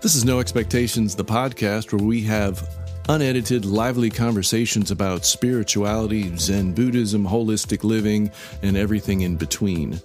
[0.00, 2.66] This is No Expectations, the podcast where we have
[3.10, 8.30] unedited, lively conversations about spirituality, Zen Buddhism, holistic living,
[8.62, 10.00] and everything in between.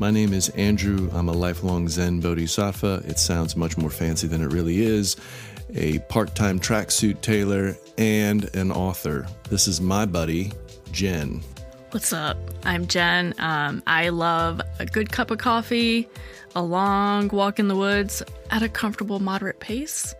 [0.00, 1.08] My name is Andrew.
[1.12, 3.04] I'm a lifelong Zen Bodhisattva.
[3.06, 5.14] It sounds much more fancy than it really is.
[5.76, 9.28] A part time tracksuit tailor and an author.
[9.48, 10.52] This is my buddy,
[10.90, 11.40] Jen.
[11.92, 12.36] What's up?
[12.64, 13.32] I'm Jen.
[13.38, 16.08] Um, I love a good cup of coffee,
[16.54, 20.14] a long walk in the woods at a comfortable, moderate pace.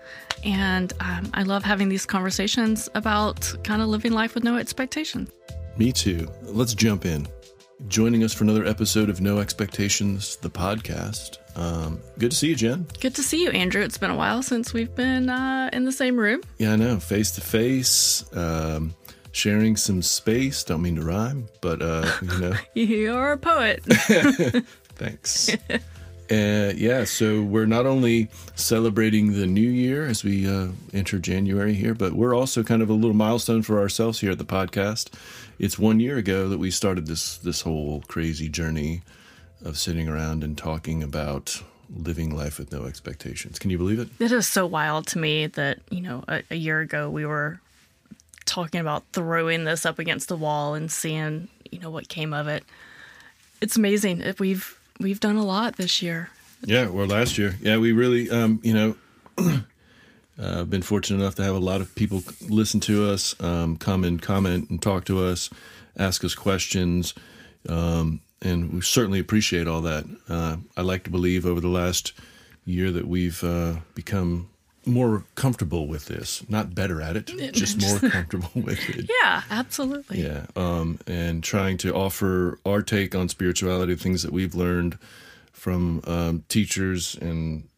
[0.45, 5.31] And um, I love having these conversations about kind of living life with no expectations.
[5.77, 6.29] Me too.
[6.43, 7.27] Let's jump in.
[7.89, 11.39] Joining us for another episode of No Expectations, the podcast.
[11.59, 12.87] Um, good to see you, Jen.
[13.01, 13.83] Good to see you, Andrew.
[13.83, 16.41] It's been a while since we've been uh, in the same room.
[16.59, 16.99] Yeah, I know.
[16.99, 18.95] Face to face, um,
[19.37, 20.65] sharing some space.
[20.65, 22.55] Don't mean to rhyme, but uh, you know.
[22.75, 23.83] You're a poet.
[24.97, 25.51] Thanks.
[26.29, 31.73] Uh, yeah, so we're not only celebrating the new year as we uh, enter January
[31.73, 35.15] here, but we're also kind of a little milestone for ourselves here at the podcast.
[35.61, 39.03] It's one year ago that we started this this whole crazy journey
[39.65, 41.63] of sitting around and talking about
[41.97, 43.61] living life with no expectations.
[43.61, 44.09] Can you believe it?
[44.19, 47.61] It is so wild to me that you know a, a year ago we were
[48.47, 52.49] talking about throwing this up against the wall and seeing you know what came of
[52.49, 52.65] it.
[53.61, 56.31] It's amazing we've we've done a lot this year.
[56.65, 57.57] Yeah, well, last year.
[57.61, 58.97] Yeah, we really, um, you know,
[60.39, 64.05] uh, been fortunate enough to have a lot of people listen to us, um, come
[64.05, 65.51] and comment and talk to us,
[65.99, 67.15] ask us questions,
[67.69, 70.05] um, and we certainly appreciate all that.
[70.29, 72.13] Uh, I like to believe over the last
[72.65, 74.49] year that we've uh, become
[74.87, 79.11] more comfortable with this, not better at it, just more comfortable with it.
[79.23, 80.23] Yeah, absolutely.
[80.23, 84.99] Yeah, um, and trying to offer our take on spirituality, things that we've learned
[85.53, 87.69] from um, teachers and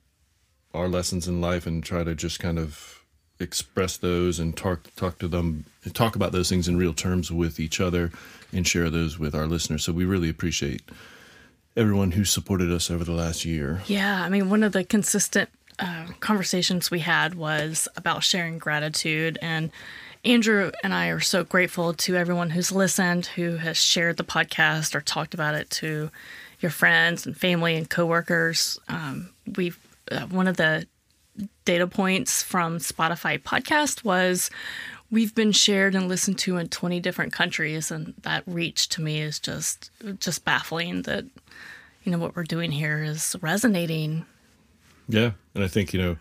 [0.75, 3.03] our lessons in life, and try to just kind of
[3.41, 5.65] express those and talk talk to them,
[5.95, 8.13] talk about those things in real terms with each other,
[8.53, 9.85] and share those with our listeners.
[9.85, 10.83] So we really appreciate
[11.77, 13.83] everyone who supported us over the last year.
[13.87, 15.49] Yeah, I mean, one of the consistent
[15.79, 19.39] uh, conversations we had was about sharing gratitude.
[19.41, 19.71] And
[20.25, 24.95] Andrew and I are so grateful to everyone who's listened, who has shared the podcast
[24.95, 26.11] or talked about it to
[26.61, 28.79] your friends and family and coworkers.
[28.89, 29.79] Um, we've
[30.11, 30.87] uh, one of the
[31.65, 34.51] data points from Spotify podcast was
[35.11, 39.21] we've been shared and listened to in 20 different countries and that reach to me
[39.21, 41.25] is just just baffling that
[42.03, 44.27] you know what we're doing here is resonating
[45.09, 46.17] yeah, and I think you know,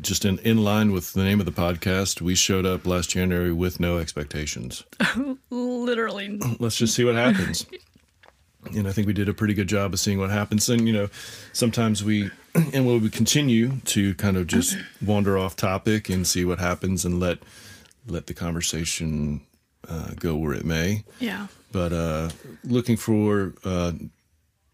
[0.00, 3.52] just in in line with the name of the podcast, we showed up last January
[3.52, 4.84] with no expectations.
[5.50, 6.40] Literally.
[6.58, 7.66] Let's just see what happens.
[8.74, 10.68] and I think we did a pretty good job of seeing what happens.
[10.68, 11.08] And you know,
[11.52, 12.30] sometimes we
[12.72, 17.20] and we'll continue to kind of just wander off topic and see what happens and
[17.20, 17.38] let
[18.06, 19.40] let the conversation
[19.88, 21.04] uh, go where it may.
[21.20, 21.46] Yeah.
[21.72, 22.30] But uh,
[22.62, 23.92] looking for uh,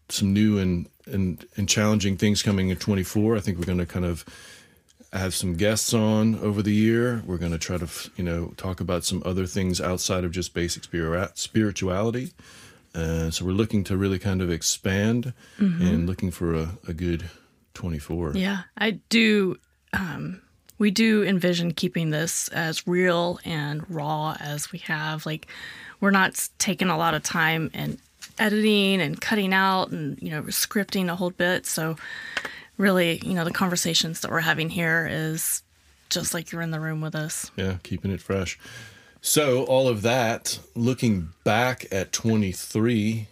[0.09, 3.35] some new and and and challenging things coming in 24.
[3.35, 4.25] I think we're going to kind of
[5.13, 7.21] have some guests on over the year.
[7.25, 10.53] We're going to try to you know talk about some other things outside of just
[10.53, 10.83] basic
[11.35, 12.31] spirituality.
[12.93, 15.81] Uh, so we're looking to really kind of expand mm-hmm.
[15.81, 17.29] and looking for a, a good
[17.73, 18.33] 24.
[18.35, 19.57] Yeah, I do.
[19.93, 20.41] Um,
[20.77, 25.25] we do envision keeping this as real and raw as we have.
[25.25, 25.47] Like,
[25.99, 27.99] we're not taking a lot of time and
[28.37, 31.65] editing and cutting out and you know scripting a whole bit.
[31.65, 31.95] So
[32.77, 35.63] really you know the conversations that we're having here is
[36.09, 37.51] just like you're in the room with us.
[37.55, 38.59] Yeah keeping it fresh.
[39.21, 43.27] So all of that looking back at 23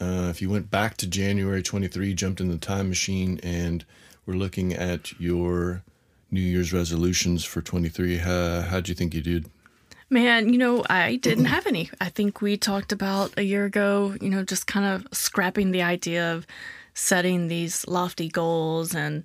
[0.00, 3.84] uh, if you went back to january 23 jumped in the time machine and
[4.26, 5.82] we're looking at your
[6.30, 9.46] new year's resolutions for 23 how, how'd you think you did
[10.14, 11.90] Man, you know, I didn't have any.
[12.00, 15.82] I think we talked about a year ago, you know, just kind of scrapping the
[15.82, 16.46] idea of
[16.94, 19.24] setting these lofty goals and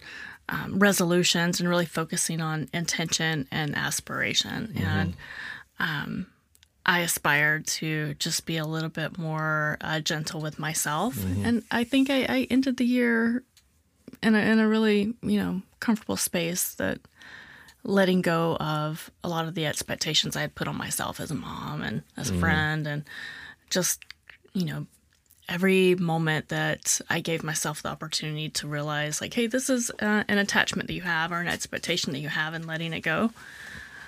[0.50, 4.74] um, resolutions and really focusing on intention and aspiration.
[4.74, 4.84] Mm-hmm.
[4.84, 5.14] And
[5.78, 6.26] um,
[6.88, 11.16] I aspired to just be a little bit more uh, gentle with myself.
[11.16, 11.46] Mm-hmm.
[11.46, 13.44] And I think I, I ended the year
[14.24, 16.98] in a, in a really, you know, comfortable space that
[17.84, 21.36] letting go of a lot of the expectations I had put on myself as a
[21.36, 22.40] mom and as a mm.
[22.40, 23.04] friend, and
[23.70, 24.02] just,
[24.54, 24.86] you know,
[25.48, 30.24] every moment that I gave myself the opportunity to realize, like, hey, this is uh,
[30.28, 33.32] an attachment that you have or an expectation that you have, and letting it go.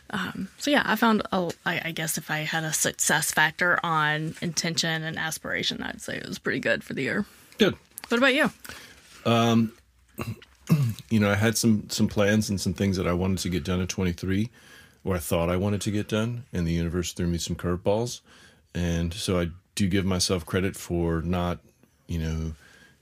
[0.09, 3.79] Um, so yeah, I found, a, I, I guess if I had a success factor
[3.81, 7.25] on intention and aspiration, I'd say it was pretty good for the year.
[7.57, 7.75] Good.
[8.09, 8.51] What about you?
[9.25, 9.71] Um,
[11.09, 13.63] you know, I had some some plans and some things that I wanted to get
[13.63, 14.49] done at 23,
[15.03, 18.21] or I thought I wanted to get done, and the universe threw me some curveballs,
[18.73, 21.59] and so I do give myself credit for not,
[22.07, 22.53] you know,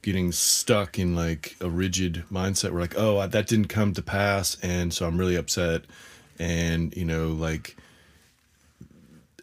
[0.01, 4.57] getting stuck in like a rigid mindset where like, oh, that didn't come to pass,
[4.61, 5.83] and so I'm really upset,
[6.37, 7.75] and you know, like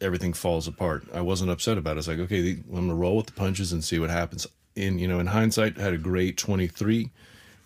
[0.00, 1.04] everything falls apart.
[1.12, 2.00] I wasn't upset about it.
[2.00, 4.46] It's like, okay, I'm gonna roll with the punches and see what happens.
[4.74, 7.10] In you know, in hindsight, I had a great 23.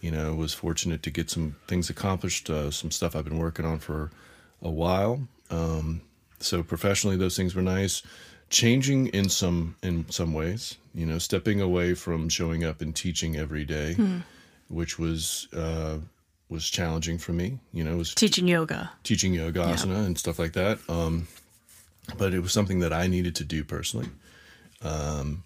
[0.01, 3.67] You know, was fortunate to get some things accomplished, uh, some stuff I've been working
[3.67, 4.11] on for
[4.63, 5.29] a while.
[5.51, 6.01] Um,
[6.39, 8.03] so professionally, those things were nice.
[8.49, 13.37] Changing in some in some ways, you know, stepping away from showing up and teaching
[13.37, 13.97] every day,
[14.69, 15.99] which was uh,
[16.49, 17.59] was challenging for me.
[17.73, 18.91] You know, was Teaching yoga.
[19.05, 20.79] teaching yoga asana and stuff like that.
[20.89, 21.29] Um,
[22.19, 24.09] but it was something that I needed to do personally.
[24.83, 25.45] Um,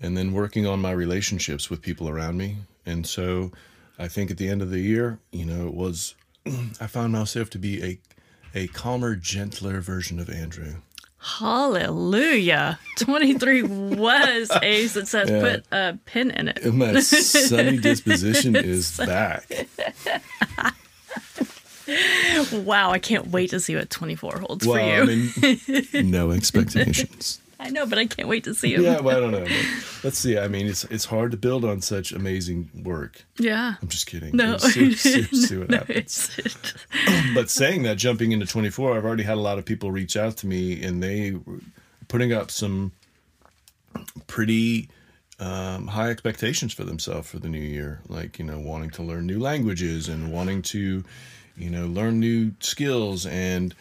[0.00, 2.56] and then working on my relationships with people around me.
[2.86, 3.52] And so
[4.00, 6.14] I think at the end of the year, you know, it was,
[6.80, 7.98] I found myself to be a,
[8.54, 10.76] a calmer, gentler version of Andrew.
[11.18, 12.78] Hallelujah.
[12.96, 13.62] 23
[13.96, 15.28] was a success.
[15.28, 15.40] Yeah.
[15.40, 16.64] Put a pin in it.
[16.64, 19.50] And my sunny disposition is back.
[22.52, 25.30] Wow, I can't wait to see what 24 holds Well, for you.
[25.42, 27.39] I mean, no expectations.
[27.62, 28.82] I know, but I can't wait to see him.
[28.82, 29.46] Yeah, well, I don't know.
[30.02, 30.38] let's see.
[30.38, 33.24] I mean, it's it's hard to build on such amazing work.
[33.38, 33.74] Yeah.
[33.82, 34.34] I'm just kidding.
[34.34, 34.56] No.
[34.56, 36.30] See, see- see what No, happens.
[37.34, 40.38] But saying that, jumping into 24, I've already had a lot of people reach out
[40.38, 41.60] to me, and they were
[42.08, 42.92] putting up some
[44.26, 44.88] pretty
[45.38, 48.00] um, high expectations for themselves for the new year.
[48.08, 51.04] Like you know, wanting to learn new languages and wanting to,
[51.56, 53.74] you know, learn new skills and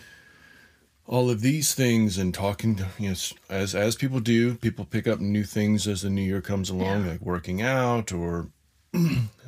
[1.11, 3.15] all of these things and talking to you know
[3.49, 7.03] as as people do people pick up new things as the new year comes along
[7.05, 7.11] Yeah.
[7.13, 8.47] like working out or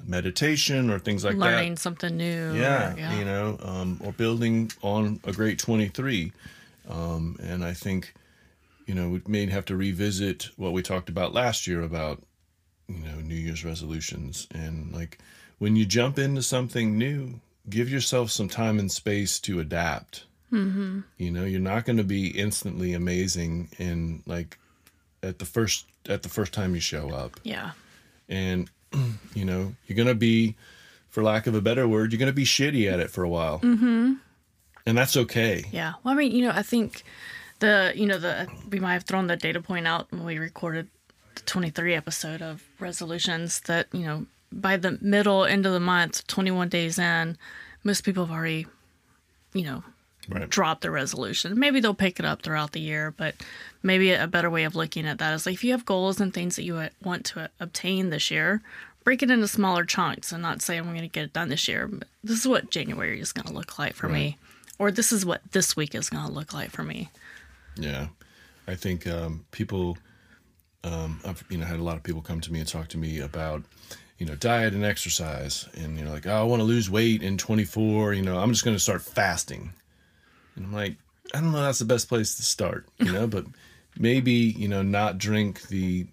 [0.06, 2.54] meditation or things like that learning something new.
[2.56, 3.19] yeah, or- yeah.
[3.19, 6.31] you know, um, or building on a great 23.
[6.90, 8.14] Um, and I think,
[8.86, 12.22] you know, we may have to revisit what we talked about last year about,
[12.88, 14.48] you know, New Year's resolutions.
[14.54, 15.19] And like
[15.60, 20.25] when you jump into something new, give yourself some time and space to adapt.
[20.51, 21.00] Mm-hmm.
[21.18, 24.57] You know, you're not going to be instantly amazing in like
[25.24, 27.71] at the first at the first time you show up yeah.
[28.27, 28.69] and
[29.36, 30.56] you know you're gonna be
[31.09, 33.59] for lack of a better word you're gonna be shitty at it for a while
[33.59, 34.13] mm-hmm.
[34.86, 35.94] and that's okay Yeah.
[36.03, 37.04] Well, I mean, you know, I think
[37.59, 40.88] the, you know, the, we might have thrown the data point out when we recorded
[41.36, 46.25] the 23 episode of resolutions that, you know, by the middle, end of the month,
[46.27, 47.38] 21 days in,
[47.83, 48.68] most people have already,
[49.54, 49.83] you know,
[50.31, 51.60] right drop the resolution.
[51.60, 53.36] Maybe they'll pick it up throughout the year, but
[53.83, 56.33] maybe a better way of looking at that is like if you have goals and
[56.33, 58.62] things that you want to obtain this year,
[59.04, 61.68] break it into smaller chunks and not say I'm going to get it done this
[61.68, 61.88] year.
[61.88, 64.38] But this is what January is going to look like for me,
[64.80, 67.10] or this is what this week is going to look like for me.
[67.78, 68.07] yeah
[68.68, 69.98] i think um, people
[70.83, 72.98] um, i've you know had a lot of people come to me and talk to
[72.98, 73.63] me about
[74.18, 77.24] you know diet and exercise and you know like oh, i want to lose weight
[77.24, 79.74] in 24 you know i'm just going to start fasting
[80.56, 80.95] and i'm like
[81.33, 83.45] i don't know that's the best place to start you know but
[83.98, 86.07] maybe you know not drink the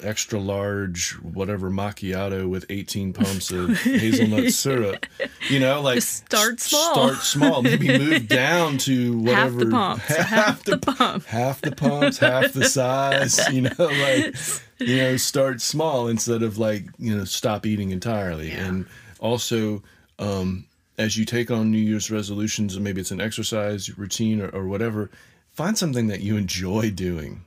[0.00, 5.04] extra large whatever macchiato with 18 pumps of hazelnut syrup
[5.50, 6.92] you know like Just start small.
[6.94, 11.24] start small maybe move down to whatever Half the pumps, half the pump.
[11.24, 14.36] half the pumps half the size you know like
[14.78, 18.66] you know start small instead of like you know stop eating entirely Yeah.
[18.66, 18.86] and
[19.18, 19.82] also
[20.20, 20.64] um
[20.98, 24.66] as you take on new year's resolutions and maybe it's an exercise routine or, or
[24.66, 25.10] whatever
[25.52, 27.44] find something that you enjoy doing.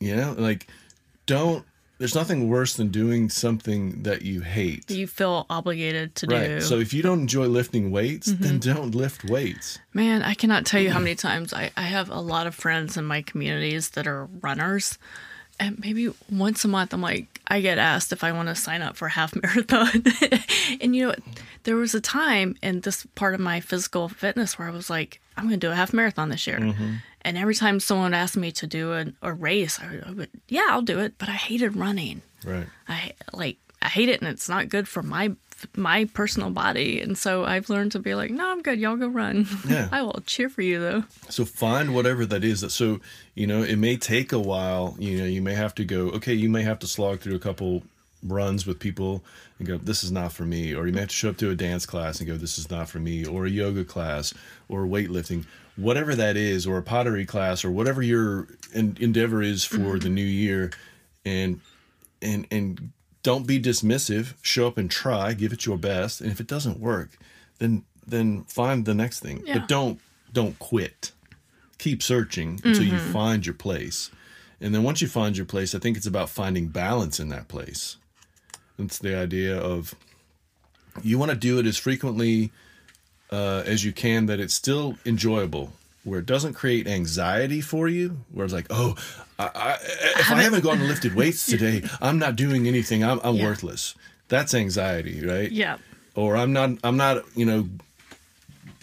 [0.00, 0.66] You know like
[1.26, 1.64] don't
[1.98, 4.88] there's nothing worse than doing something that you hate.
[4.88, 6.46] You feel obligated to right.
[6.46, 6.60] do.
[6.60, 8.72] so if you don't enjoy lifting weights then mm-hmm.
[8.72, 9.78] don't lift weights.
[9.92, 12.96] Man, I cannot tell you how many times I, I have a lot of friends
[12.96, 14.98] in my communities that are runners.
[15.60, 18.82] And maybe once a month, I'm like, I get asked if I want to sign
[18.82, 20.04] up for a half marathon.
[20.80, 21.14] and you know,
[21.64, 25.20] there was a time in this part of my physical fitness where I was like,
[25.36, 26.58] I'm going to do a half marathon this year.
[26.58, 26.94] Mm-hmm.
[27.22, 30.30] And every time someone asked me to do a, a race, I would, I would,
[30.48, 31.14] yeah, I'll do it.
[31.18, 32.22] But I hated running.
[32.44, 35.32] right I like I hate it and it's not good for my
[35.74, 39.08] my personal body and so I've learned to be like no I'm good y'all go
[39.08, 39.88] run Yeah.
[39.90, 42.60] I will cheer for you though So find whatever that is.
[42.60, 43.00] That so
[43.34, 44.96] you know it may take a while.
[44.98, 46.10] You know you may have to go.
[46.10, 47.82] Okay, you may have to slog through a couple
[48.22, 49.22] runs with people
[49.58, 49.78] and go.
[49.78, 50.74] This is not for me.
[50.74, 52.36] Or you may have to show up to a dance class and go.
[52.36, 53.24] This is not for me.
[53.24, 54.34] Or a yoga class
[54.68, 59.64] or weightlifting, whatever that is, or a pottery class or whatever your en- endeavor is
[59.64, 59.98] for mm-hmm.
[59.98, 60.70] the new year,
[61.24, 61.60] and
[62.22, 62.92] and and
[63.22, 64.34] don't be dismissive.
[64.42, 65.32] Show up and try.
[65.34, 66.20] Give it your best.
[66.20, 67.18] And if it doesn't work,
[67.58, 69.42] then then find the next thing.
[69.46, 69.58] Yeah.
[69.58, 70.00] But don't
[70.32, 71.12] don't quit.
[71.78, 73.12] Keep searching until you Mm-hmm.
[73.12, 74.10] find your place.
[74.60, 77.46] And then once you find your place, I think it's about finding balance in that
[77.48, 77.96] place.
[78.78, 79.94] It's the idea of
[81.02, 82.50] you want to do it as frequently
[83.30, 85.72] uh, as you can that it's still enjoyable
[86.08, 88.96] where it doesn't create anxiety for you where it's like oh
[89.38, 89.72] I, I,
[90.20, 93.44] if i haven't gone and lifted weights today i'm not doing anything i'm, I'm Yeah.
[93.44, 93.94] worthless
[94.28, 95.78] that's anxiety right Yeah.
[96.14, 97.68] or i'm not i'm not you know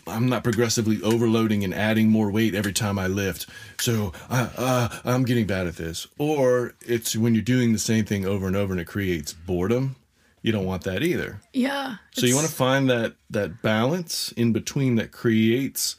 [0.07, 3.47] i'm not progressively overloading and adding more weight every time i lift
[3.79, 8.05] so uh, uh, i'm getting bad at this or it's when you're doing the same
[8.05, 9.95] thing over and over and it creates boredom
[10.43, 11.95] you don't want that either Yeah.
[12.11, 15.95] so you want to find that that balance in between that creates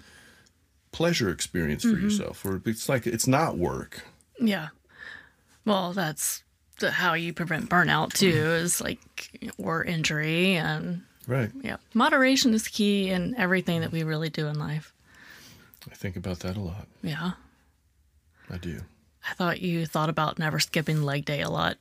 [0.93, 2.05] pleasure experience for mm-hmm.
[2.05, 4.03] yourself, or it's like it's not work.
[4.39, 4.69] Yeah.
[5.65, 6.43] Well, that's
[6.79, 9.01] the, how you prevent burnout too, is like,
[9.59, 10.55] or injury.
[10.55, 11.51] And Right.
[11.61, 14.93] yeah, moderation is key in everything that we really do in life.
[15.91, 16.87] I think about that a lot.
[17.03, 17.33] Yeah.
[18.51, 18.81] I do.
[19.29, 21.77] I thought you thought about never skipping leg day a lot.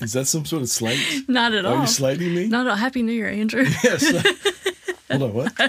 [0.00, 0.98] Is that some sort of slight?
[1.28, 1.72] Not at all.
[1.72, 1.80] Are all.
[1.82, 2.48] you slighting me?
[2.48, 3.64] Not a happy new year, Andrew.
[3.82, 4.04] Yes.
[5.18, 5.34] Hold on.
[5.34, 5.52] What?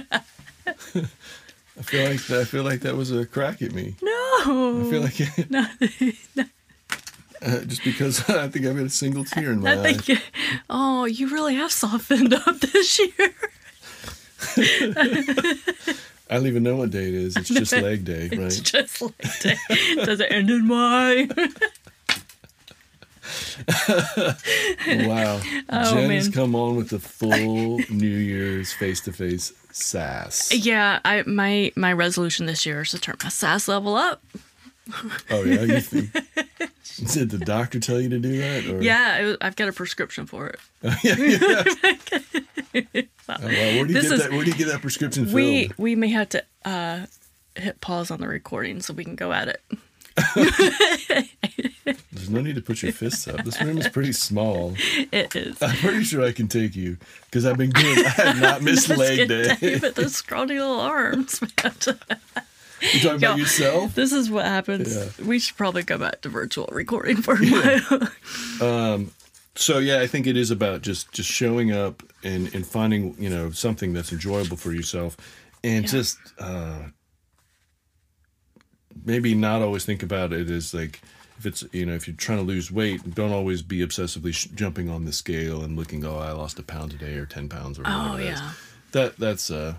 [1.78, 3.96] I feel like I feel like that was a crack at me.
[4.02, 4.82] no.
[4.86, 5.66] I feel like No,
[7.42, 9.94] Uh, just because I think I've got a single tear in my I eye.
[9.94, 10.22] think,
[10.70, 13.34] oh, you really have softened up this year.
[16.28, 17.36] I don't even know what day it is.
[17.38, 18.40] It's just leg day, right?
[18.48, 19.56] It's just leg day.
[20.06, 21.28] Does it end in Y?
[24.88, 25.42] Wow.
[25.70, 26.32] Oh, Jen has man.
[26.32, 30.54] come on with the full New Year's face to face sass.
[30.54, 34.22] yeah, I my my resolution this year is to turn my sass level up.
[35.32, 36.12] Oh yeah, you think,
[37.14, 38.66] did the doctor tell you to do that?
[38.68, 38.82] Or?
[38.84, 40.60] Yeah, was, I've got a prescription for it.
[41.04, 41.16] yeah,
[42.74, 42.84] yeah.
[43.28, 43.40] Oh, wow.
[43.40, 44.32] Where do you get is- that?
[44.32, 45.36] Where do you get that prescription filled?
[45.36, 47.06] We we may have to uh,
[47.56, 49.62] hit pause on the recording so we can go at it.
[52.26, 53.44] There's no need to put your fists up.
[53.46, 54.74] This room is pretty small.
[55.12, 55.62] It is.
[55.62, 58.00] I'm pretty sure I can take you because I've been doing.
[58.06, 59.78] I have not missed leg day.
[59.80, 61.42] But those scrawny little arms.
[61.42, 61.52] Man.
[62.94, 63.96] You talking about yourself?
[63.96, 64.94] this is what happens.
[64.96, 65.26] Yeah.
[65.26, 68.10] We should probably go back to virtual recording for a while.
[68.94, 69.12] um,
[69.56, 73.30] So yeah, I think it is about just just showing up and and finding you
[73.30, 75.16] know something that's enjoyable for yourself,
[75.64, 75.92] and Yeah.
[75.92, 76.80] just uh,
[79.06, 81.02] maybe not always think about it as like
[81.38, 84.46] if it's you know if you're trying to lose weight, don't always be obsessively sh-
[84.56, 87.78] jumping on the scale and looking oh I lost a pound today or ten pounds
[87.80, 88.10] or whatever.
[88.14, 88.52] Oh yeah.
[88.92, 89.76] that that's uh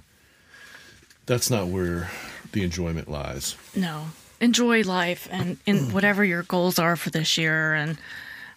[1.27, 2.11] that's not where
[2.53, 3.57] the enjoyment lies.
[3.75, 4.07] No.
[4.41, 7.99] Enjoy life and in whatever your goals are for this year and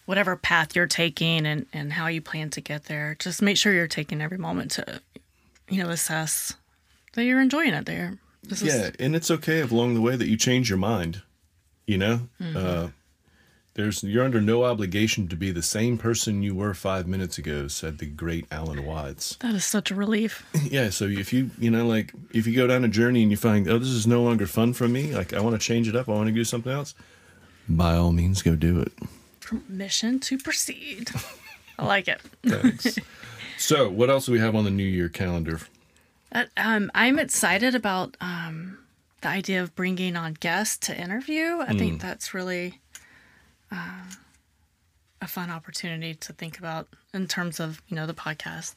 [0.05, 3.15] whatever path you're taking and, and how you plan to get there.
[3.19, 5.01] Just make sure you're taking every moment to,
[5.69, 6.53] you know, assess
[7.13, 8.17] that you're enjoying it there.
[8.43, 11.21] This Yeah, is and it's okay if along the way that you change your mind.
[11.89, 12.58] You know, Mm-hmm.
[12.58, 12.88] uh,
[13.74, 17.67] there's you're under no obligation to be the same person you were five minutes ago,"
[17.67, 19.38] said the great Alan Watts.
[19.38, 20.46] that is such a relief.
[20.69, 23.38] yeah, so if you you know like if you go down a journey and you
[23.38, 25.96] find oh this is no longer fun for me, like I want to change it
[25.96, 26.93] up, I want to do something else.
[27.67, 28.91] By all means, go do it.
[29.39, 31.10] Permission to proceed.
[31.79, 32.19] I like it.
[32.46, 33.00] Thanks.
[33.58, 35.60] so, what else do we have on the New Year calendar?
[36.31, 38.68] Uh, um, I'm excited about um,
[39.21, 41.59] the idea of bringing on guests to interview.
[41.59, 42.79] I think that's really
[43.71, 44.03] uh,
[45.21, 48.75] a fun opportunity to think about in terms of you know the podcast.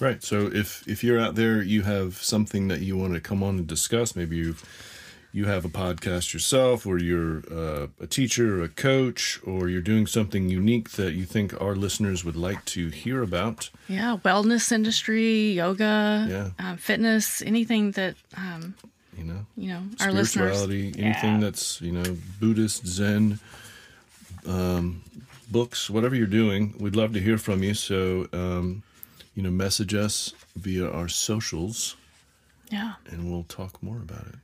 [0.00, 0.22] Right.
[0.22, 3.58] So if if you're out there, you have something that you want to come on
[3.58, 4.14] and discuss.
[4.14, 4.56] Maybe you
[5.32, 9.82] you have a podcast yourself, or you're uh, a teacher, or a coach, or you're
[9.82, 13.68] doing something unique that you think our listeners would like to hear about.
[13.88, 16.50] Yeah, wellness industry, yoga, Yeah.
[16.70, 18.74] um, fitness, anything that um,
[19.16, 20.28] You know, you know our listeners.
[20.58, 21.40] spirituality, anything Yeah.
[21.40, 23.38] that's you know Buddhist, Zen,
[24.46, 25.02] um,
[25.50, 27.74] books, whatever you're doing, we'd love to hear from you.
[27.74, 28.82] So um,
[29.34, 31.96] you know, message us via our socials,
[32.70, 34.36] Yeah, and we'll talk more about it.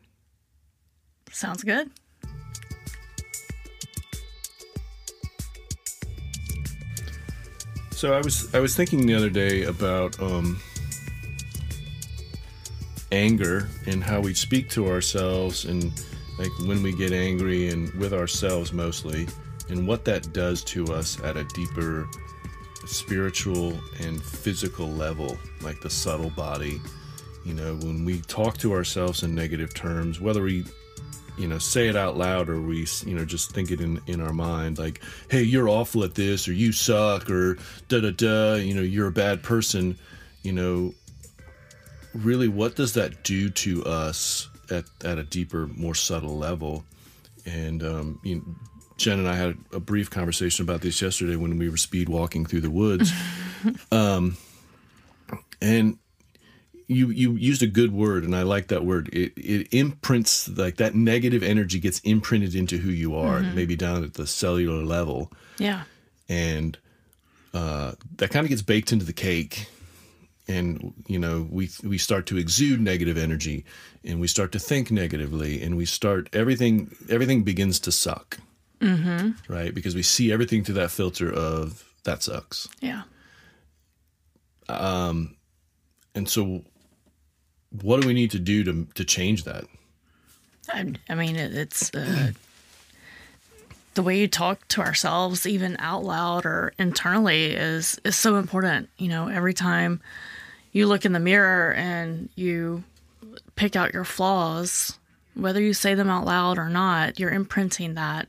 [1.33, 1.91] sounds good.
[7.91, 10.61] So I was I was thinking the other day about um,
[13.12, 15.92] anger and how we speak to ourselves and
[16.38, 19.28] like when we get angry and with ourselves mostly
[19.69, 22.09] and what that does to us at a deeper
[22.87, 26.81] spiritual and physical level like the subtle body.
[27.45, 30.64] You know when we talk to ourselves in negative terms whether we
[31.37, 34.21] you know say it out loud or we you know just think it in in
[34.21, 37.57] our mind like hey you're awful at this or you suck or
[37.88, 39.99] da da da you know you're a bad person
[40.42, 40.95] you know
[42.14, 46.85] really what does that do to us at at a deeper more subtle level?
[47.47, 48.42] And um you know,
[48.97, 52.45] Jen and I had a brief conversation about this yesterday when we were speed walking
[52.47, 53.12] through the woods.
[53.92, 54.37] Um
[55.61, 55.99] and
[56.88, 59.09] you you used a good word and i like that word.
[59.12, 64.02] It, it imprints like that negative energy gets imprinted into who you are maybe down
[64.04, 65.31] at the cellular level.
[65.59, 65.85] Yeah.
[66.28, 66.76] and
[67.54, 69.69] uh, that kind of gets baked into the cake
[70.52, 73.64] and you know we we start to exude negative energy
[74.04, 78.38] and we start to think negatively and we start everything everything begins to suck
[78.80, 79.30] mm-hmm.
[79.52, 83.02] right because we see everything through that filter of that sucks Yeah.
[84.68, 85.37] um
[86.14, 86.62] and so
[87.82, 89.64] what do we need to do to to change that
[90.73, 92.32] I, I mean, it, it's uh,
[93.94, 98.88] the way you talk to ourselves, even out loud or internally, is is so important.
[98.99, 100.00] You know, every time
[100.73, 102.83] you look in the mirror and you
[103.57, 104.99] pick out your flaws,
[105.35, 108.29] whether you say them out loud or not, you're imprinting that.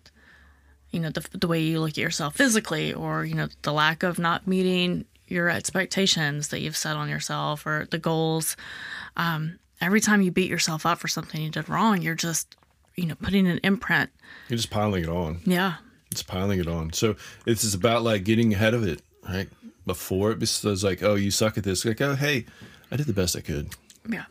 [0.91, 4.03] You know, the the way you look at yourself physically, or you know, the lack
[4.03, 8.55] of not meeting your expectations that you've set on yourself, or the goals
[9.17, 12.55] Um, every time you beat yourself up for something you did wrong, you're just,
[12.95, 14.11] you know, putting an imprint.
[14.49, 15.75] you're just piling it on Yeah.
[16.11, 17.15] it's piling it on so
[17.47, 19.49] it's just about like getting ahead of it right
[19.85, 22.45] before it was like oh you suck at this like oh hey
[22.91, 23.69] i did the best i could
[24.09, 24.25] Yeah.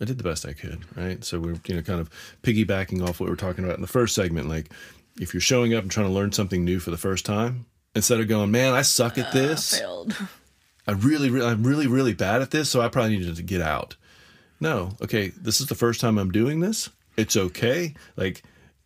[0.00, 1.22] I did the best I could, right?
[1.24, 2.10] So we're you know kind of
[2.42, 4.48] piggybacking off what we were talking about in the first segment.
[4.48, 4.70] Like
[5.20, 8.18] if you're showing up and trying to learn something new for the first time, instead
[8.18, 9.78] of going, "Man, I suck at this.
[9.78, 10.16] Failed.
[10.86, 13.62] I really, really, I'm really, really bad at this, so I probably needed to get
[13.62, 13.94] out."
[14.60, 16.90] No, okay, this is the first time I'm doing this.
[17.16, 17.94] It's okay.
[18.16, 18.42] Like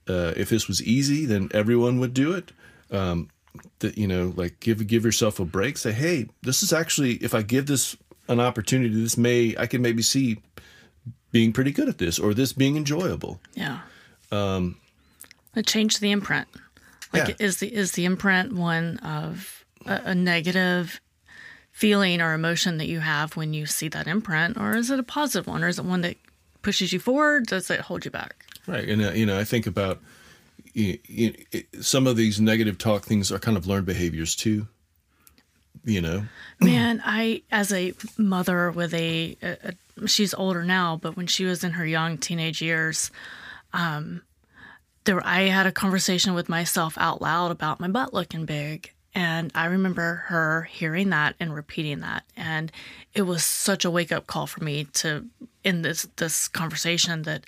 [0.08, 2.52] uh, if this was easy, then everyone would do it.
[2.90, 3.28] Um,
[3.80, 5.76] that you know, like give give yourself a break.
[5.78, 7.96] Say, hey, this is actually if I give this
[8.28, 10.38] an opportunity, this may I can maybe see
[11.30, 13.40] being pretty good at this or this being enjoyable.
[13.54, 13.80] Yeah.
[14.30, 14.76] Um,
[15.54, 16.48] it changed the imprint.
[17.12, 17.46] Like, Yeah.
[17.46, 21.00] is the is the imprint one of a, a negative
[21.70, 25.02] feeling or emotion that you have when you see that imprint, or is it a
[25.04, 26.16] positive one, or is it one that
[26.62, 27.46] pushes you forward?
[27.46, 28.44] Does it hold you back?
[28.66, 30.00] Right, and uh, you know, I think about
[30.78, 34.68] you, you, some of these negative talk things are kind of learned behaviors too.
[35.84, 36.24] You know,
[36.60, 41.44] Man, I as a mother with a, a, a she's older now, but when she
[41.44, 43.10] was in her young teenage years,
[43.72, 44.22] um,
[45.04, 49.50] there I had a conversation with myself out loud about my butt looking big, and
[49.54, 52.70] I remember her hearing that and repeating that, and
[53.14, 55.26] it was such a wake up call for me to
[55.64, 57.44] in this this conversation that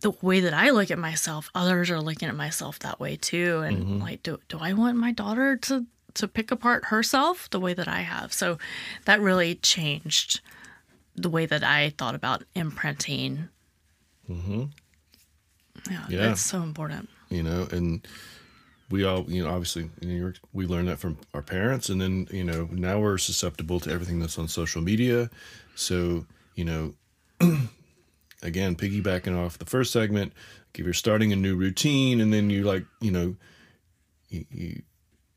[0.00, 3.60] the way that I look at myself, others are looking at myself that way too.
[3.60, 7.74] And like, do do I want my daughter to to pick apart herself the way
[7.74, 8.32] that I have?
[8.32, 8.58] So
[9.04, 10.40] that really changed
[11.16, 13.48] the way that I thought about imprinting.
[14.28, 14.64] Mm-hmm.
[15.90, 16.18] Yeah, Yeah.
[16.28, 17.08] that's so important.
[17.30, 18.06] you know, and
[18.90, 22.00] we all, you know, obviously, you know, you're- we learned that from our parents, and
[22.00, 25.30] then you know, now we're susceptible to everything that's on social media.
[25.76, 26.94] So, you know,
[28.42, 30.32] again, piggybacking off the first segment,
[30.74, 33.36] if you're starting a new routine, and then you like, you know,
[34.28, 34.82] you, you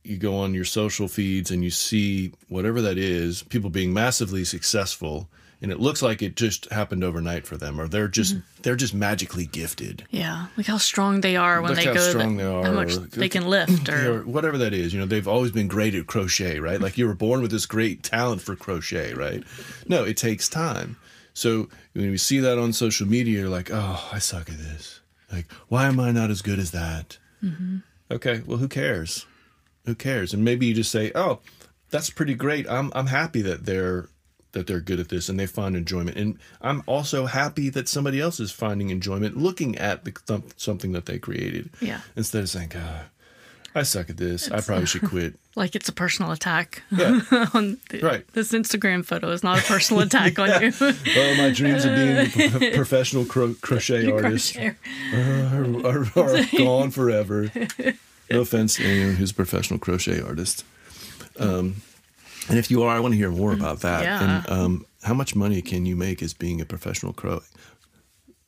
[0.04, 4.44] you go on your social feeds and you see whatever that is, people being massively
[4.44, 5.30] successful,
[5.62, 8.62] and it looks like it just happened overnight for them, or they're just mm-hmm.
[8.62, 10.04] they're just magically gifted.
[10.10, 12.10] Yeah, like how strong they are when Look they how go.
[12.10, 14.94] strong the, they are, How much they can lift, or or whatever that is.
[14.94, 16.82] You know, they've always been great at crochet, right?
[16.82, 19.44] Like you were born with this great talent for crochet, right?
[19.88, 20.98] No, it takes time.
[21.34, 25.02] So when we see that on social media, you're like, oh, I suck at this.
[25.32, 27.18] Like, why am I not as good as that?
[27.44, 27.78] Mm-hmm.
[28.12, 29.26] Okay, well, who cares?
[29.86, 30.34] Who cares?
[30.34, 31.40] And maybe you just say, oh,
[31.90, 32.70] that's pretty great.
[32.70, 34.10] I'm I'm happy that they're
[34.54, 36.16] that they're good at this and they find enjoyment.
[36.16, 40.92] And I'm also happy that somebody else is finding enjoyment looking at the, th- something
[40.92, 41.72] that they created.
[41.82, 42.02] Yeah.
[42.16, 43.06] Instead of saying, God,
[43.76, 44.52] I suck at this.
[44.52, 45.36] I probably should quit.
[45.56, 46.84] like it's a personal attack.
[46.92, 47.22] Yeah.
[47.54, 48.28] on the, Right.
[48.34, 50.72] This Instagram photo is not a personal attack on you.
[50.80, 54.78] oh, my dreams of being a professional cro- crochet artist are,
[55.86, 57.52] are, are gone forever.
[58.30, 60.64] No offense to anyone who's a professional crochet artist.
[61.40, 61.82] Um,
[62.50, 64.04] and if you are, I want to hear more about that.
[64.04, 64.24] Yeah.
[64.44, 67.42] And um, how much money can you make as being a professional cro-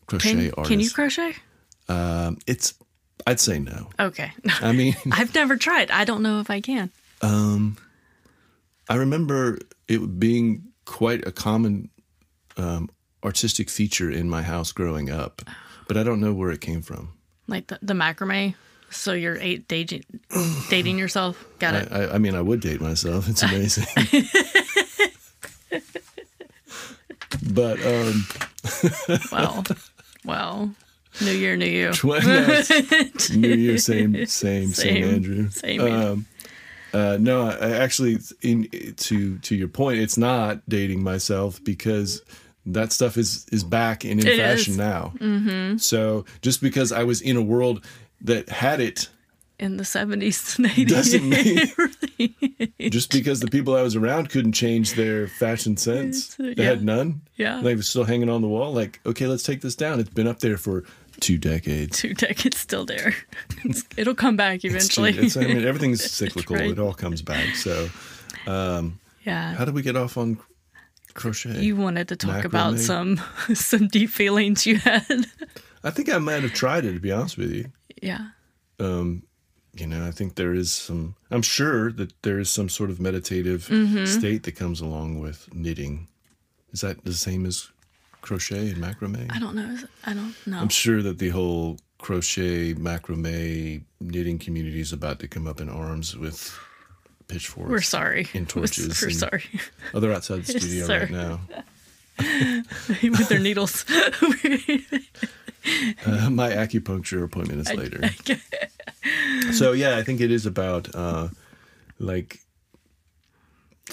[0.07, 0.67] crochet Can, artist?
[0.67, 1.35] can you crochet?
[1.87, 2.73] Um, it's,
[3.25, 3.89] I'd say no.
[3.99, 4.31] Okay.
[4.61, 5.91] I mean, I've never tried.
[5.91, 6.91] I don't know if I can.
[7.21, 7.77] Um,
[8.89, 11.89] I remember it being quite a common
[12.57, 12.89] um,
[13.23, 15.41] artistic feature in my house growing up,
[15.87, 17.13] but I don't know where it came from.
[17.47, 18.55] Like the, the macrame.
[18.91, 20.03] So you're eight dating,
[20.69, 21.43] dating yourself.
[21.59, 21.91] Got I, it.
[21.91, 23.27] I, I mean, I would date myself.
[23.27, 23.85] It's amazing.
[27.51, 28.27] but um,
[29.31, 29.63] well,
[30.23, 30.69] wow.
[31.21, 31.91] New year, new you.
[33.35, 35.49] New Year, same, same, same, Same, Andrew.
[35.49, 35.81] same.
[35.81, 36.25] Um,
[36.93, 42.21] uh, no, I, I actually, in to to your point, it's not dating myself because
[42.65, 44.77] that stuff is is back and in It fashion is.
[44.77, 45.13] now.
[45.19, 45.77] Mm-hmm.
[45.77, 47.83] So just because I was in a world
[48.21, 49.09] that had it
[49.59, 50.87] In the 70s and 80s.
[50.87, 51.29] doesn't
[52.79, 56.39] mean just because the people I was around couldn't change their fashion sense.
[56.39, 56.69] Uh, They yeah.
[56.69, 57.21] had none.
[57.35, 57.61] Yeah.
[57.61, 58.73] They was still hanging on the wall.
[58.73, 59.99] Like, okay, let's take this down.
[59.99, 60.83] It's been up there for
[61.19, 61.97] two decades.
[61.99, 63.13] Two decades still there.
[63.63, 65.13] It's, it'll come back eventually.
[65.13, 65.23] true.
[65.23, 66.55] It's, I mean, everything's cyclical.
[66.55, 66.71] right.
[66.71, 67.55] It all comes back.
[67.55, 67.89] So,
[68.47, 69.53] yeah.
[69.55, 70.37] how did we get off on
[71.13, 71.61] crochet?
[71.61, 73.19] you wanted to talk about some
[73.53, 75.25] some deep feelings you had.
[75.83, 76.93] I think I might have tried it.
[76.93, 78.29] To be honest with you, yeah.
[78.79, 81.15] you know, I think there is some.
[81.31, 84.05] I'm sure that there is some sort of meditative Mm-hmm.
[84.05, 86.07] state that comes along with knitting.
[86.71, 87.69] Is that the same as
[88.25, 89.31] crochet and macrame?
[89.31, 89.77] I don't know.
[90.05, 90.59] I don't know.
[90.59, 95.69] I'm sure that the whole crochet, macrame, knitting community is about to come up in
[95.69, 96.57] arms with
[97.27, 97.69] pitchforks.
[97.69, 98.27] We're sorry.
[98.33, 98.99] And torches.
[99.01, 99.43] We're and- sorry.
[99.93, 100.99] Oh, they're outside the studio Sir.
[101.01, 101.39] right now.
[103.03, 103.83] With their needles.
[106.05, 107.99] Uh, my acupuncture appointment is later.
[109.51, 111.27] so yeah, I think it is about uh,
[111.99, 112.39] like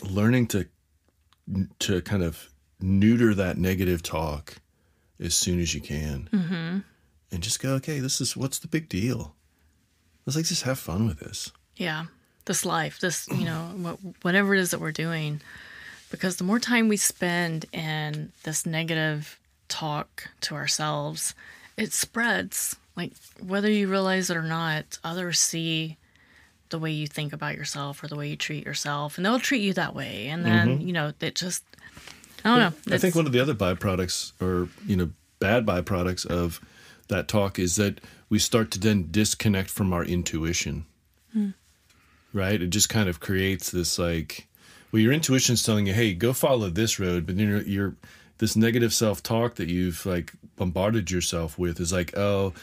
[0.09, 0.67] learning to
[1.81, 2.49] to kind of
[2.83, 4.57] neuter that negative talk
[5.21, 6.79] as soon as you can, mm-hmm.
[7.31, 9.35] and just go, okay, this is what's the big deal.
[10.27, 11.53] Let's like just have fun with this.
[11.77, 12.05] yeah.
[12.45, 15.41] This life, this, you know, what, whatever it is that we're doing.
[16.11, 21.37] Because the more time we spend in this negative talk to ourselves,
[21.77, 22.75] it spreads.
[22.97, 25.99] Like, whether you realize it or not, others see
[26.71, 29.63] the way you think about yourself or the way you treat yourself, and they'll treat
[29.63, 30.27] you that way.
[30.27, 31.63] And then, you know, it just,
[32.45, 32.71] I don't know.
[32.71, 32.93] Mm-hmm.
[32.95, 36.61] I think one of the other byproducts, or you know, bad byproducts of
[37.09, 40.87] that talk is that we start to then disconnect from our intuition.
[42.35, 42.63] Right?
[42.63, 44.49] It just kind of creates this like,
[44.91, 47.95] well, your intuition's telling you, "Hey, go follow this road," but then you're, you're
[48.39, 52.55] this negative self-talk that you've like bombarded yourself with is like, "Oh,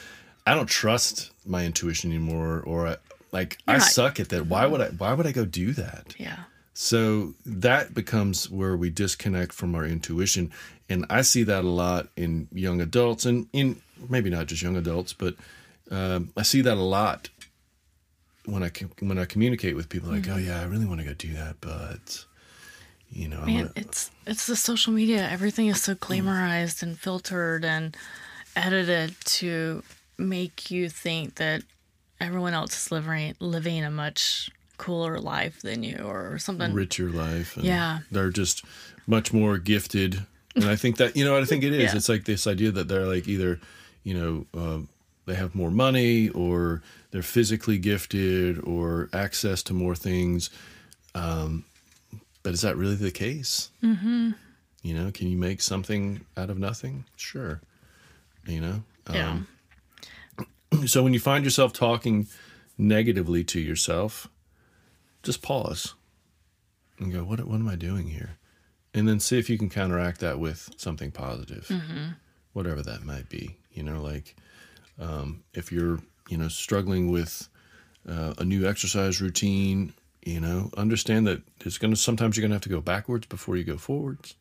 [0.47, 2.95] I don't trust my intuition anymore," or I,
[3.31, 4.47] like, "I You're not- suck at that.
[4.47, 4.87] Why would I?
[4.89, 6.39] Why would I go do that?" yeah.
[6.81, 10.49] So that becomes where we disconnect from our intuition.
[10.87, 14.77] And I see that a lot in young adults and in maybe not just young
[14.77, 15.35] adults, but
[15.91, 17.27] um, I see that a lot
[18.45, 21.13] when I when I communicate with people like, oh yeah, I really want to go
[21.13, 22.23] do that, but
[23.09, 25.27] you know, Man, gonna, it's it's the social media.
[25.29, 27.97] Everything is so glamorized and filtered and
[28.55, 29.83] edited to
[30.17, 31.61] make you think that
[32.21, 36.73] everyone else is living living a much cooler life than you or something.
[36.73, 37.55] richer life.
[37.55, 37.99] And Yeah.
[38.09, 38.63] they're just
[39.05, 40.25] much more gifted.
[40.55, 41.91] And I think that you know what I think it is.
[41.91, 41.95] Yeah.
[41.97, 43.59] It's like this idea that they're like either
[44.03, 44.89] you know um,
[45.27, 50.49] they have more money or they're physically gifted or access to more things.
[51.13, 51.65] Um,
[52.41, 53.69] but is that really the case?
[53.83, 54.31] Mm-hmm.
[54.81, 57.05] You know, can you make something out of nothing?
[57.17, 57.61] Sure.
[58.47, 58.83] You know.
[59.11, 59.39] Yeah.
[60.85, 62.27] So when you find yourself talking
[62.77, 64.27] negatively to yourself,
[65.29, 65.93] just pause
[66.97, 67.39] and go, "What?
[67.45, 68.37] What am I doing here?"
[68.95, 71.71] And then see if you can counteract that with something positive,
[72.53, 73.57] whatever that might be.
[73.71, 74.35] You know, like
[74.99, 77.47] um, if you're, you know, struggling with
[78.07, 79.93] uh, a new exercise routine,
[80.25, 83.27] you know, understand that it's going to sometimes you're going to have to go backwards
[83.27, 84.33] before you go forwards.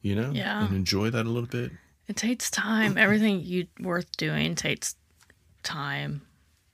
[0.00, 0.64] You know, Yeah.
[0.66, 1.70] and enjoy that a little bit.
[2.08, 2.96] It takes time.
[2.98, 4.96] Everything you worth doing takes
[5.62, 6.22] time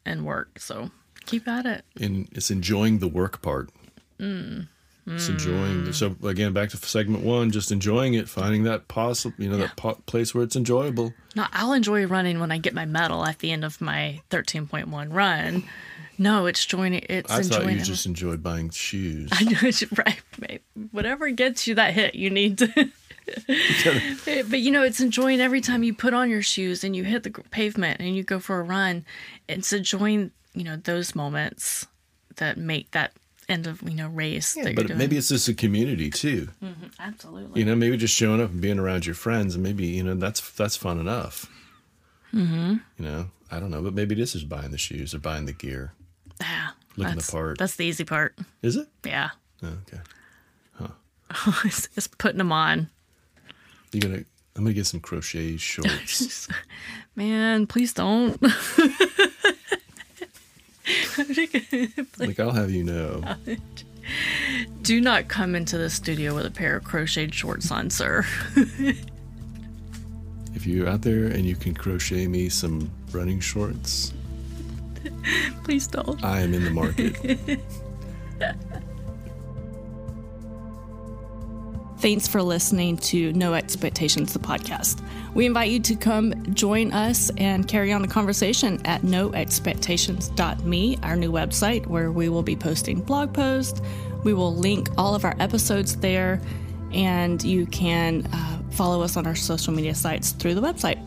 [0.04, 0.58] and work.
[0.60, 0.90] So
[1.30, 1.84] keep at it.
[2.00, 3.70] and it's enjoying the work part.
[4.18, 4.66] mm
[5.06, 5.92] It's enjoying.
[5.92, 9.76] So again, back to segment one, just enjoying it, finding that possible, you know, that
[9.76, 11.12] po- place where it's enjoyable.
[11.34, 15.12] No, I'll enjoy running when I get my medal at the end of my 13.1
[15.12, 15.64] run.
[16.18, 17.02] No, it's joining.
[17.08, 17.82] It's I thought you it.
[17.84, 19.30] just enjoyed buying shoes.
[19.32, 20.20] I know it's right.
[20.38, 20.62] mate.
[20.92, 22.90] Whatever gets you that hit, you need to.
[24.50, 27.22] but you know, it's enjoying every time you put on your shoes and you hit
[27.22, 29.04] the pavement and you go for a run.
[29.48, 31.86] It's enjoying, you know, those moments
[32.36, 33.12] that make that
[33.48, 34.54] end of you know race.
[34.54, 36.48] that you're but maybe it's just a community too.
[36.98, 37.60] absolutely.
[37.60, 40.14] You know, maybe just showing up and being around your friends, and maybe you know
[40.14, 41.46] that's that's fun enough.
[42.34, 42.74] Mm-hmm.
[42.98, 45.52] You know, I don't know, but maybe this is buying the shoes or buying the
[45.52, 45.92] gear.
[46.40, 47.58] yeah, looking the part.
[47.58, 48.38] That's the easy part.
[48.62, 48.88] Is it?
[49.04, 49.30] Yeah,
[49.62, 50.00] Oh, okay.
[51.64, 52.88] it's, it's putting them on.
[53.92, 54.24] You gonna
[54.56, 56.48] I'm gonna get some crochet shorts.
[57.14, 58.40] Man, please don't.
[62.18, 63.22] like I'll have you know.
[64.82, 68.24] Do not come into the studio with a pair of crocheted shorts on, sir.
[70.54, 74.12] if you're out there and you can crochet me some running shorts,
[75.64, 76.24] please don't.
[76.24, 77.60] I am in the market.
[82.00, 85.02] Thanks for listening to No Expectations, the podcast.
[85.34, 91.14] We invite you to come join us and carry on the conversation at noexpectations.me, our
[91.14, 93.82] new website, where we will be posting blog posts.
[94.24, 96.40] We will link all of our episodes there,
[96.94, 101.06] and you can uh, follow us on our social media sites through the website.